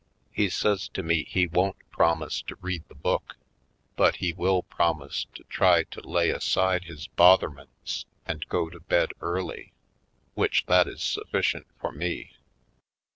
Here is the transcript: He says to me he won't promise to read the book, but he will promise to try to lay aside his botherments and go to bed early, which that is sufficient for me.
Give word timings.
He 0.31 0.49
says 0.49 0.87
to 0.95 1.03
me 1.03 1.25
he 1.25 1.45
won't 1.45 1.77
promise 1.91 2.41
to 2.47 2.55
read 2.55 2.83
the 2.87 2.95
book, 2.95 3.35
but 3.95 4.15
he 4.15 4.33
will 4.33 4.63
promise 4.63 5.27
to 5.35 5.43
try 5.43 5.83
to 5.83 6.01
lay 6.01 6.31
aside 6.31 6.85
his 6.85 7.05
botherments 7.09 8.05
and 8.25 8.47
go 8.49 8.67
to 8.71 8.79
bed 8.79 9.11
early, 9.21 9.73
which 10.33 10.65
that 10.65 10.87
is 10.87 11.03
sufficient 11.03 11.67
for 11.79 11.91
me. 11.91 12.33